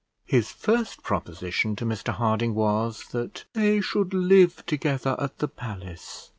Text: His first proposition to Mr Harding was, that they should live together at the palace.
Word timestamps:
His 0.25 0.51
first 0.51 1.03
proposition 1.03 1.75
to 1.75 1.85
Mr 1.85 2.11
Harding 2.13 2.55
was, 2.55 3.09
that 3.09 3.45
they 3.53 3.81
should 3.81 4.15
live 4.15 4.65
together 4.65 5.15
at 5.19 5.37
the 5.37 5.47
palace. 5.47 6.29